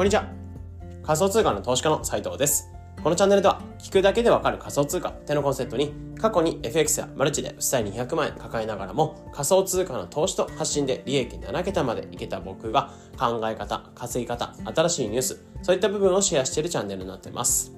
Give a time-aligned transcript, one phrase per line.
[0.00, 0.24] こんにちは。
[1.02, 2.70] 仮想通貨の投資家の斉藤です。
[3.02, 17.70] このチャンネルでは、聞くだけでわかる仮想通貨ってのコンセプトに、過去に FX やマルチで負債200万円抱えながらも、仮想通貨の投資と発信で利益7桁までいけた僕が、考え方、稼ぎ方、新しいニュース、そういった部分をシェアしているチャンネルになってます。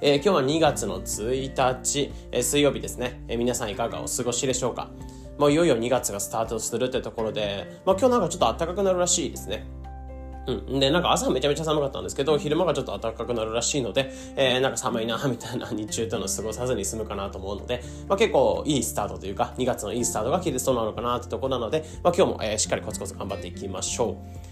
[0.00, 4.90] えー、今日は2月の1日、えー、水曜日ですね、えー、皆さんいかがお過ごしでしょうか
[5.38, 9.81] もういよいよ2月がスタートするってところで、まあ、今日なんかちょっと暖かくなるらしいですね。
[10.46, 10.80] うん。
[10.80, 24.16] で、なんか朝めちゃめちゃ寒かったんですけど、昼間がちょっと暖かくなるらしいので、えー、なんか寒いな、みたいな日中とのを過ごさずに済むかなと思うので、まあ結構いいスタートというか、2月のいいスタートが切れそうなのかなってところなので、まあ今日も、えー、しっかりコツコツ頑張っていきましょ
[24.48, 24.51] う。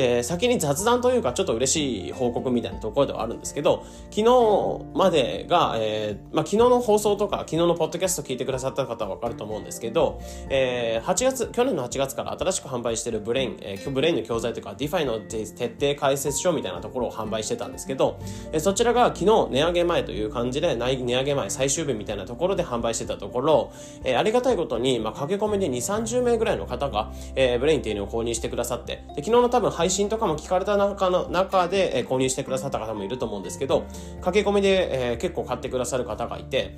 [0.00, 10.18] で、先に雑談というか、ちょっと嬉しい報告みたいなところではあるんですけど、昨日までが、えー、まあ、昨日の放送とか、昨日のポッドキャスト聞いてくださった方はわかると思うんですけど、
[10.48, 15.46] えー、8月、去年の8月から新しく販売しているブレイン、えー、ブレインの教材というか、 DeFiの徹
[15.78, 18.18] 底解説書みたいなところを販売してたんですけど、
[18.52, 23.72] えー、そちらが昨日値上げ前という感じで、値上げ前最終日みたいなところで販売してたところ、
[24.04, 33.86] えー、ありがたいことに、まあ、駆け込みで2、30名ぐらいの方が、えー、ブレインっていうのを購入してくださって、で昨日の多分配信とかも聞かれれた中の中で、え購入してくださった方もいると思うんですけど、
[34.20, 36.76] 駆け込みで、え結構買ってくださる方がいて、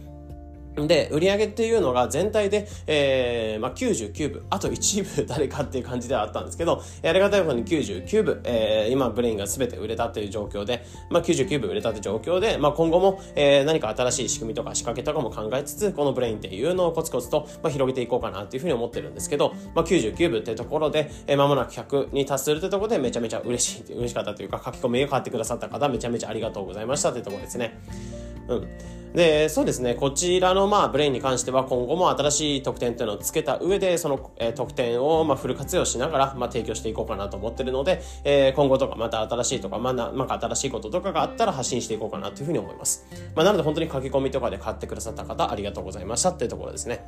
[0.74, 27.78] で、売り上げっていうのが全体で、えー、まあ、99部、あと1部 だけかっていう感じではあったんですけど、ありがたいことに99部、えー、今ブレインが全て売れたっていう状況で、まあ、99部売れたって状況で、まあ、今後も、えー、何か新しい仕組みとか仕掛けとかも考えつつ、このブレインっていうのをコツコツと、まあ、広げていこうかなっていうふうに思ってるんですけど、まあ、99部ってところで、えー、間もなく100に達するってところでめちゃめちゃ嬉しい、嬉しかったというか、駆け込みを買ってくださった方、めちゃめちゃありがとうございましたってところですね。
[28.48, 28.68] うん。
[29.14, 43.06] で、そうですね、こちらのまあブレインに関しては今後も新しい特典というのをつけた上で、その、えー、特典をまあフル活用しながらまあ提供していこうかなと思ってるので、えー、今後とかまた新しいとか、まあ、なんか新しいこととかがあったら発信していこうかなというふうに思います。
[43.34, 47.04] まあ、なので本当に駆け込みとかで買ってくださった方ありがとうございましたっていうところですね。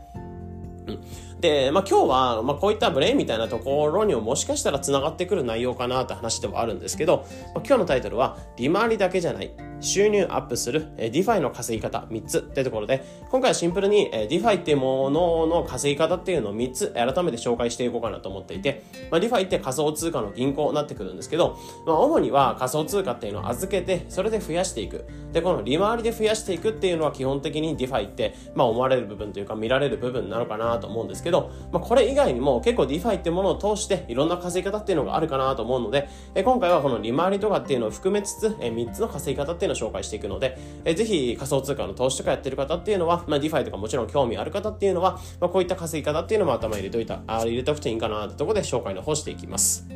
[0.86, 25.04] うん、で、まあ、今日は、まあ、こういったブレインみたいなところにももしかしたら繋がってくる内容かなって話ではあるんですけど、まあ、今日のタイトルは、利回りだけじゃない、収入アップする、え、 DeFiの稼ぎ方3つってところで、今回はシンプルに、え、 DeFiっていうものの稼ぎ方っていうのを3つ改めて紹介していこうかなと思っていて、まあ、 DeFiって仮想通貨の銀行になってくるんですけど、まあ、主には仮想通貨っていうのを預けて、それで増やしていく。
[25.32, 49.86] で、この利回りで増やしていくっていうのは基本的に DeFiって、まあ、思われる部分というか見られる部分なのかなと思うんですけど、まあ、これ以外にも結構 DeFiってものを通していろんな稼ぎ方っていうのがあるかなと思うので、え今回はこの利回りとかっていうのを含めつつ、え3つの稼ぎ方っていうのを紹介していくので、えぜひ仮想通貨の投資とかやってる方っていうのは、まあ、ディファイとかもちろん興味ある方っていうのは、まあ、こういった稼ぎ方っていうのも頭に入れといた、あ入れておくといいかなってとこで紹介の方していきます。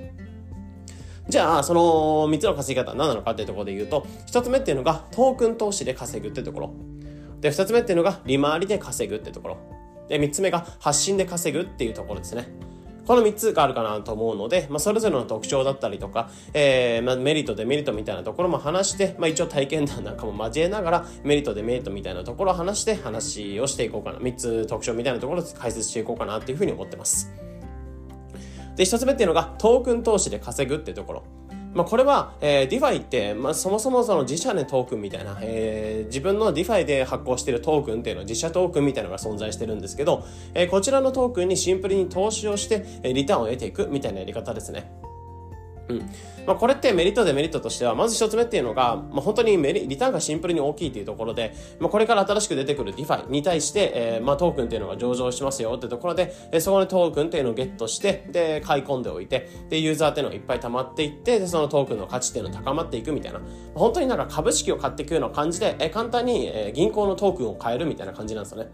[1.28, 1.80] じゃあ、その
[2.30, 6.72] 3つの稼ぎ方は何なのかっていうところで言うと、1つ目っていうのがトークン投資で稼ぐってところ。
[7.40, 9.56] で、2つ目っていうのが利回りで稼ぐってところ。
[10.08, 12.48] で、3つ目が発信で稼ぐっていうところですね。
[13.08, 24.18] この3つがあるかなと思うので、まあ、それぞれの特徴だったりとか、えー、まあ、メリット、デメリットみたいなところも話して、まあ、一応体験談なんかも交えながら、メリット、デメリットみたいなところを話して、話をしていこうかな。
[24.18, 27.32] 3つ特徴みたいなところを解説していこうかなっていうふうに思ってます。
[28.76, 31.37] で、1つ目っていうのが、トークン投資で稼ぐってところ。
[31.78, 40.24] まあ、これは、えー、 DeFiって、まあ、そもそもその自社のトークンみたいな、えー、自分の DeFi で発行しているトークンっていうのは自社トークンみたいなのが存在してるんですけど、
[40.54, 44.90] えー、こちらのトークンにシンプルに投資をして、えー、リターンを得ていくみたいなやり方ですね。
[45.88, 45.98] うん。
[46.46, 63.40] まあ、これってメリットデメリットとしては、まず一つ目っていうのが、まあ、本当にメリ、リターンがシンプルに大きいというところで、まあ、これから新しく出てくる DeFi に対して、えー、まあ、トークンっていうのが上場しますよってところで、えー、そこでトークンっていうのをゲットして、で、買い込んでおいて、で、ユーザーっていうのがいっぱい溜まっていって、で、そのトークンの価値っていうのが高まっていくみたいな、
[63.74, 68.70] 本当になんか株式を買っていくような感じで、えー、簡単に、えー、銀行のトークンを買えるみたいな感じなんですよね。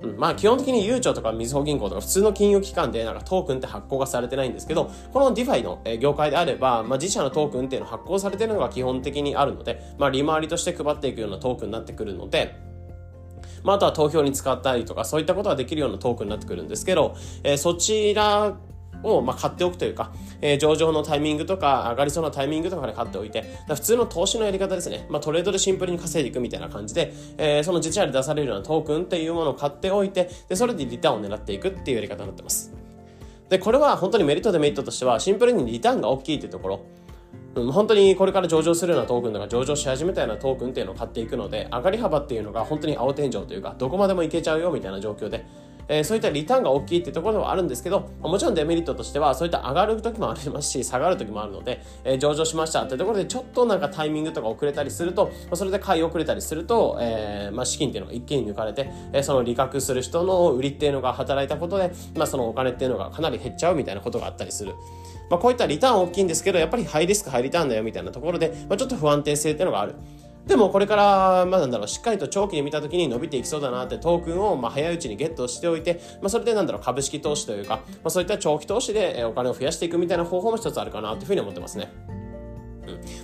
[0.00, 12.56] うん、まあ基本的にゆうちょとかみずほ銀行とか普通の金融機関でなんかトークンって発行がされてないんですけど、この DeFi の業界であれば、まあ自社のトークンっていうの発行されてるのが基本的にあるので、まあ利回りとして配っていくようなトークンになってくるので、
[13.64, 18.56] まあ、あとは投票に使ったりとか、そういったことができるようなトークンになってくるんですけど、えー、そちら
[19.02, 25.06] を、ま、買っておくというか、えー、上場のタイミングとか、上がりそうなタイミングとかで買っておいて、普通の投資のやり方ですね。
[25.08, 32.72] まあ、トレードでシンプルに稼いでいくみたいな感じで、えー、その自社で出されるようなトークンっていうものを買っておいて、で、それでリターンを狙っていくっていうやり方になってます。
[33.48, 36.84] で、これは本当にメリットデメリットとしては、シンプルにリターンが大きいっていうところ。
[37.54, 45.44] 本当にこれから上場するようなトークンとか上場し始めたようなトークンっていうのを買っていくので、上がり幅っていうのが本当に青天井というか、どこまでもいけちゃうよみたいな状況で、
[45.88, 64.74] えー、そういったリターンが大きいってところではあるんですけど、もちろんデメリットとしては、そういった上がる時もありますし、下がる時もあるので、えー、上場しましたってところで、ちょっとなんかタイミングとか遅れたりすると、まそれで買い遅れたりすると、えー、まあ、資金っていうのが一気に抜かれて、えその利確する人の売りっていうのが働いたことで、まあ、そのお金っていうのがかなり減っちゃうみたいなことがあったりする。
[65.30, 69.94] まあ、こういったリターン大きいんですけど、やっぱりハイリスク、ハイリターンだよみたいなところで、まあ、ちょっと不安定性っていうのがある。
[70.46, 81.92] でもこれから、まあ、なんだろう、しっかりと長期に見た時に伸びていきそうだなってトークンを、まあ、早いうちにゲットしておいて、まあ、それでなんだろう、株式投資というか、まあ、そういった長期投資でお金を増やしていくみたいな方法も一つあるかなというふうに思ってますね。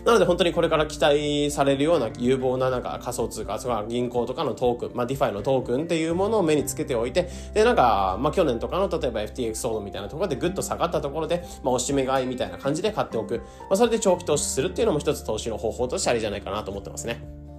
[0.04, 13.38] なので本当にこれから期待されるような有望ななんか仮想通貨、それか銀行とかのトークン、まあ、 DeFiのトークンっていうものを目につけておいて、で、なんか、まあ、去年とかの例えば FTX ソードみたいなところでぐっと下がったところで、まあ、押し目買いみたいな感じで買っておく。
[13.38, 17.53] まあ、それで長期投資するっていうのも一つ投資の方法としてありじゃないかなと思ってますね。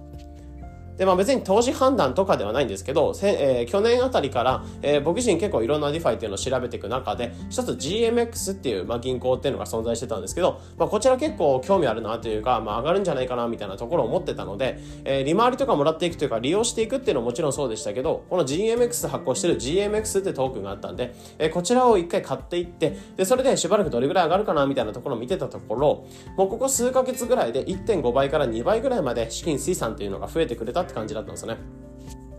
[0.96, 26.06] で、まあ別に投資判断とかではないんですけど、えー、去年あたりから、えー、僕自身結構いろんな DeFiっていうのを調べていく中で、一つ GMX っていう、まあ、銀行っていうのが存在してたんですけど、まあこちら結構興味あるなというか、まあ上がるんじゃないかなみたいなところを思ってたので、えー、利回りとかもらっていくというか利用していくっていうのももちろんそうでしたけど、この GMX 発行してる GMX ってトークンがあったんで、えー、こちらを一回買っていって、で、それでしばらくどれぐらい上がるかなみたいなところを見てたところ、
[26.36, 31.58] もうここ数ヶ月ぐらいで1.5倍から2倍ぐらいまで資金、資産っていうのが増えてくれたって感じだったんですよね。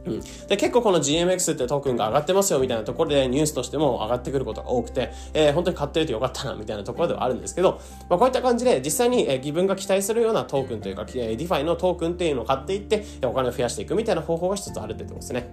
[0.08, 15.50] うん、で結構この GMX ってトークンが上がってますよみたいなところでニュースとしても上がってくることが多くて、えー、本当に買ってるとよかったなみたいなところではあるんですけど、まあ、こういった感じで実際に、え、自分が期待するようなトークンというか、えー、 DeFi のトークンっていうのを買っていってお金を増やしていくみたいな方法が一つあるってことですね。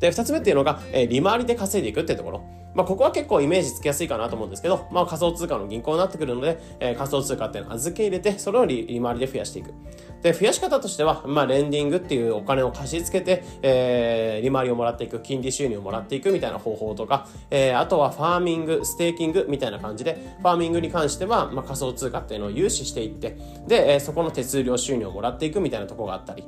[0.00, 2.42] で、二つ目っていうのが、えー、利回りで稼いでいくっていうところ。
[2.74, 9.74] まあ、ここは結構イメージつきやすいかなと思うんですけど、まあ、仮想通貨の銀行になってくるので、えー、仮想通貨っていうのを預け入れて、それを利回りで増やしていく。
[10.22, 23.36] で、増やし方としては、まあ、レンディングっていうお金を貸し付けて、えー、利回りをもらっていく、金利収入をもらっていくみたいな方法とか、えー、あとはファーミング、ステーキングみたいな感じで、ファーミングに関しては、まあ、仮想通貨っていうのを融資していって、
[23.66, 26.44] で、えー、そこの手数料収入をもらっていくみたいなとこがあったり、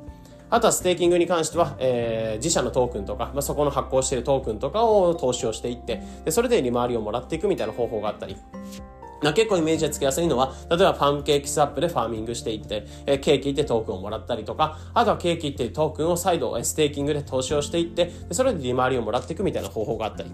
[0.49, 8.37] あとはステーキングに関しては、えー、自社のトークンとか、まあ、そこの発行しているトークンとかを投資をしていって、でそれで利回りをもらっていくみたいな方法があったり、
[9.31, 20.31] 結構イメージがつきやすいのは、例えばパンケーキスワップでファーミングしていって、えケーキってトークンをもらったりとか、あとはケーキってトークンを再度ステーキングで投資をしていって、でそれで利回りをもらっていくみたいな方法があったり。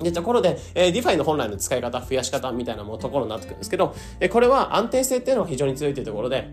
[0.00, 6.50] で、ところで、えー、 DeFi の本来の使い方、増やし方みたいなもところになってくるんですけど、え、これは安定性っていうのが非常に強いというところで、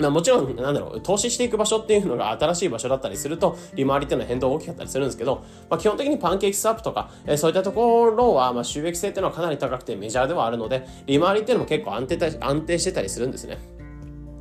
[0.00, 13.58] まあ、もちろん、なんだろう、投資していく場所っていうのが新しい場所だったりすると、利回りっていうのは変動大きかったりするんですけど、まあ、基本的にパンケーキスワップとか、えー、そういったところは、まあ、収益性っていうのはかなり高くてメジャーではあるので、利回りっていうのも結構安定安定してたりするんですね。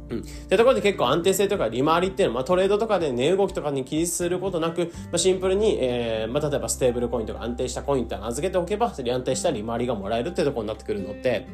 [0.10, 0.20] うん。
[0.20, 11.48] ってところで結構安定性とか利回りっていうのは、まあ、トレードとかで値動きとかに気にすることなく、まあ、シンプルに、えー、まあ、例えばステーブルコインとか安定したコインって預けておけば、安定した利回りがもらえるっていうところになってくるので、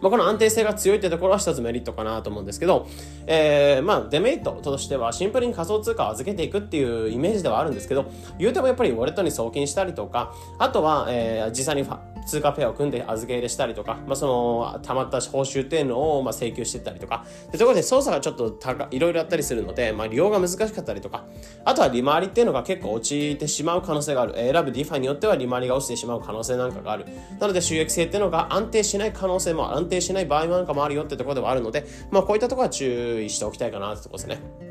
[0.00, 2.86] まあ、この安定性が強いってところは一つメリットかなと思うんですけど、
[3.26, 11.98] えー、まあ、デメリットとしてはシンプルに仮想通貨を預けていくっていうイメージではあるんですけど、言うてもやっぱりウォレットに送金したりとか、あとは、えー、実際にファ
[12.28, 21.24] 通貨ペアを組んで預け入れしたりとか、まあ、その、溜まった報酬っていうのを、ま、請求してたりとか、でところで操作がちょっと高いろいろあったりするので、まあ、利用が難しかったりとか、
[21.64, 24.34] あとは利回りっていうのが結構落ちてしまう可能性がある。
[24.34, 27.06] 選ぶ DeFi によっては利回りが落ちてしまう可能性なんかがある。
[27.40, 34.67] なので収益性っていうのが安定しない可能性も安定しない場合なんかもあるよってところではあるので、まあ、こういったところは注意しておきたいかなってところですね。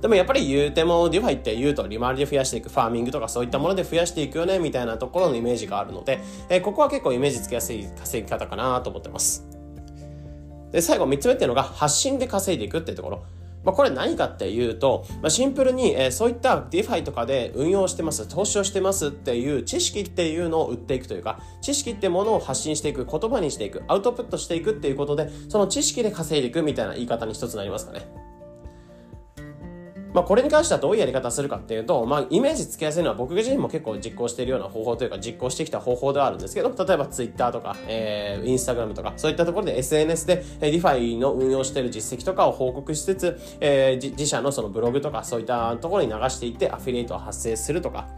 [0.00, 9.46] でもやっぱり言うても、 DeFi って言うと利回りで増やしていく、ファーミングとかそういったもので増やしていくよね、みたいなところのイメージがあるので、えー、ここは結構イメージつきやすい稼ぎ方かなと思ってます。
[10.72, 13.22] で、最後3つ目っていうのが発信で稼いでいくっていうところ。
[13.62, 28.29] まあ、これ何かっていうと、まあ、シンプルに、えー、そういった DeFi とかで運用してます、投資をしてますっていう知識っていうのを売っていくというか、知識ってものを発信していく、言葉にしていく、アウトプットしていくっていうことで、その知識で稼いでいくみたいな言い方に一つなりますかね。
[30.12, 48.08] まあ、これに関してはどういうやり方するかっていうと、まあ、イメージつけやすいのは僕自身も結構実行しているような方法というか実行してきた方法ではあるんですけど、例えば Twitter とか、えー、Instagram とか、そういったところで SNS で DeFi の運用している実績とかを報告しつつ、えー、自社のそのブログとかそういったところに流していってアフィリエイトを発生するとか、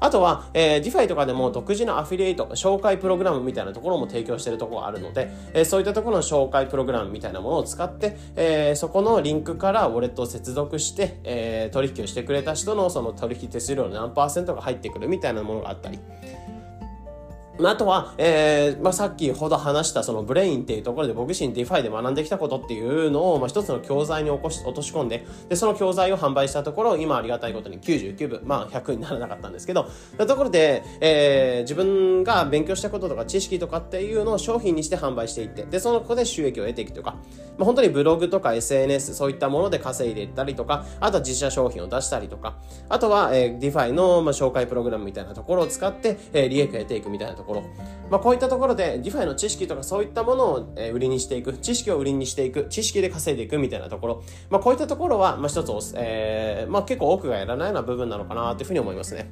[0.00, 15.98] あとは、えー、DeFi とかでも独自のアフィリエイト、紹介プログラムみたいなところも提供しているところがあるので、えー、そういったところの紹介プログラムみたいなものを使って、えー、そこのリンクからウォレットを接続して、えー、取引をしてくれた人のその取引手数料の何パーセントが入ってくるみたいなものがあったり、
[17.58, 29.88] あ、あとは、えー、まあ、さっきほど話したそのブレインっていうところで僕自身 DeFi で学んできたことっていうのを、まあ、一つの教材に起こし落とし込んで、で、その教材を販売したところ、今ありがたいことに99部、まあ、100にならなかったんですけど、
[30.18, 37.16] ところで、えー、自分が勉強したこととか知識とかっていうのを商品にして販売していって、で、そのここで収益を得ていくとか、
[37.58, 42.56] まあ、本当にブログとか SNS、そういったもので稼いでいったりとか、あとは自社商品を出したりとか、
[42.88, 59.30] あとは、えー、DeFi の、まあ、紹介プログラムみたいなところを使って、えー、利益を得ていくみたいなところ、ころまあ、こういったところで DeFi の知識とかそういったものを売りにしていく、知識を売りにしていく、知識で稼いでいくみたいなところ、まあ、こういったところは、まあ、一つ、えー、まあ、結構多くがやらないような部分なのかなというふうに思いますね。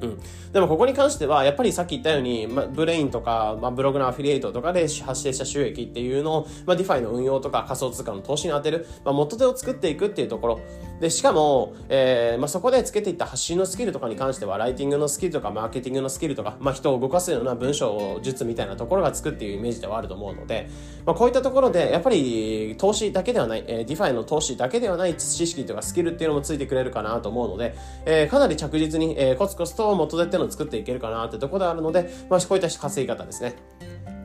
[0.00, 0.20] うん。
[0.52, 10.60] でもここに関しては、やっぱりさっき言ったように、まあ、 Brain とか、まあ、ブログのアフィリエイトとかで発生した収益っていうのを、まあ、 DeFi の運用とか仮想通貨の投資に当てる、まあ、元手を作っていくっていうところ。
[11.02, 20.70] で、しかも、えー、まあ、そこでつけていった発信のスキルとかに関しては、ライティングのスキルとか、マーケティングのスキルとか、まあ、人を動かすような文章術みたいなところがつくっていうイメージではあると思うので、
[21.04, 27.74] まあ、こういったところで、やっぱり投資だけではない、えー、 DeFi の投資だけではない知識とかスキルっていうのもついてくれるかなと思うので、
[28.06, 33.56] えー、かなり着実に、えー、コツコツと元手っていうのを作っていけるかなってところであるので、まあ、こういった稼ぎ方ですね。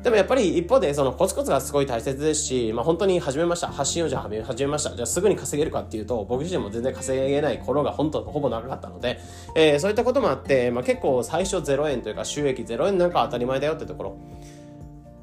[0.03, 3.67] でもやっぱり一方でそのコツコツがすごい大切ですし、まあ、本当に始めました。
[3.67, 4.95] 発信をじゃあ始めました。
[4.95, 9.19] じゃあすぐに稼げるかっていうと僕自身も全然稼げない頃が本当ほぼ長かったので、
[9.55, 14.17] えー、そういったこともあって、まあ、結構最初0円というか収益0円なんか当たり前だよってところ。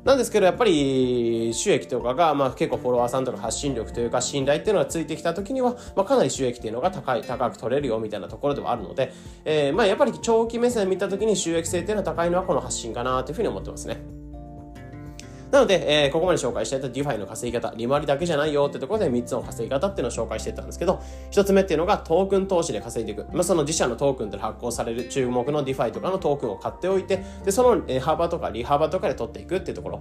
[0.05, 9.15] なんですけど、やっぱり収益とかが、まあ結構フォロワーさんとか発信力というか信頼っていうのがついてきた時には、まあかなり収益っていうのが高い、高く取れるよみたいなところではあるので、
[9.47, 14.24] えー、まあやっぱり長期目線見た時に収益性っていうのは高いのはこの発信かなというふうに思ってますね。
[15.55, 23.33] なので、えー、ここまで紹介していた DeFi の稼ぎ方、利回りだけじゃないよってところで3つの稼ぎ方っていうのを紹介していたんですけど、1つ目っていうのがトークン投資で稼いでいく。
[23.33, 30.01] まあ、その自社のトークンで発行される注目の DeFi とかのトークンを買っておいて、で、その、え幅とか利幅とかで取っていくっていうところ。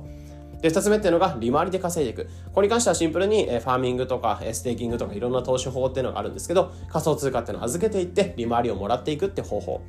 [0.60, 2.28] で、二つ目っていうのが利回りで稼いでいく。
[2.52, 9.82] これに関してはシンプルに、えファーミングとか、えステーキングとかいろんな投資法っていうのがあるんですけど、仮想通貨っていうのを預けていって利回りをもらっていくって方法。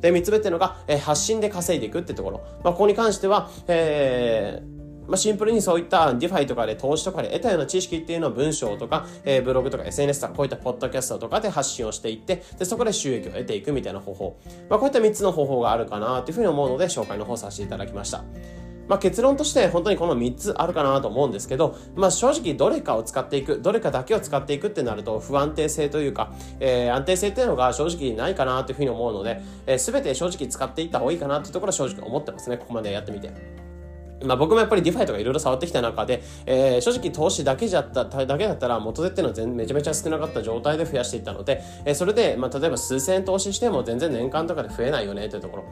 [0.00, 2.42] で、三つ目っていうのが、え発信で稼いでいくってところ。
[2.62, 14.40] まあ、ここに関しては、えーまあ、シンプルにそういった DeFi とかで投資とかで得たような知識っていうのを文章とか、えー、ブログとか SNS とかこういったポッドキャストとかで発信をしていって、で、そこで収益を得ていくみたいな方法。
[14.68, 18.24] まあ、こういった3つの方法があるかなというふうに思うので紹介の方させていただきました。
[18.88, 32.58] まあ、結論として本当にこの3つあるかなと思うんですけど、まあ、正直どれかを使っていく、どれかだけを使っていくってなると不安定性というか、えー、安定性っていうのが正直ないかなというふうに思うので、えー、全て正直使っていった方がいいかなというところは正直思ってますね。
[32.58, 33.61] ここまでやってみて。
[34.24, 45.64] まあ僕もやっぱり DeFi とかいろいろ触ってきた中で、えー、正直投資だけじゃった、だけだったら元手っていうのは全めちゃめちゃ少なかった状態で増やしていったので、えー、それで、まあ例えば数千円投資しても全然年間とかで増えないよねというところ。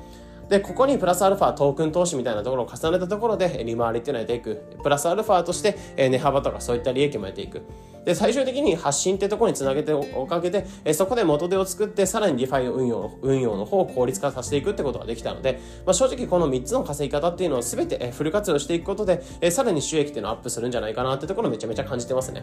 [0.50, 4.61] で、ここにプラスアルファトークン投資みたいなところを重ねたところで利回りっていうのを得ていく。
[4.83, 7.62] プラスアルファとして値幅とかそういった利益も得ていく。
[8.04, 22.42] で、最終的に発信ってところにつなげておかげで、そこで元手を作って、さらに DeFi 運用運用の方を効率化させていくってことができたので、まあ、正直この3つの稼ぎ方っていうのを全てフル活用していくことで、さらに収益っていうのをアップするんじゃないかなってところをめちゃめちゃ感じてますね。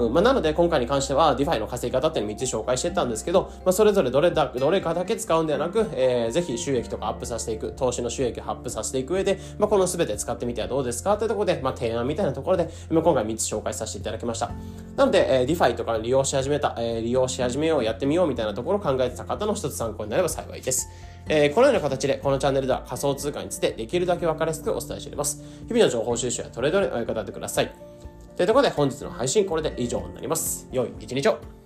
[0.00, 14.50] うんまあ、なので今回に関しては DeFi の稼ぎ方っていうのを3つ紹介してたんですけど、まあ、それぞれどれだどれかだけ使うんではなく、えー、ぜひ収益とかアップさせていく、投資の収益をアップさせていく上で、まあ、この全て使ってみてはどうですかというところで、まあ、提案みたいなところで、ま、今回3つ紹介させていただきました。
[14.96, 20.88] なので、えー、DeFi とか利用し始めた、えー、利用し始めよう、やってみようみたいなところを考えてた方の一つ参考になれば幸いです。
[21.28, 25.42] えー、このような形でこのチャンネルでは仮想通貨についてできるだけ分かりやすくお伝えしております。
[25.68, 27.89] 日々の情報収集やトレードにお役立てください。
[28.40, 30.66] というところで本日の配信これで以上になります。
[30.72, 31.59] 良い一日を。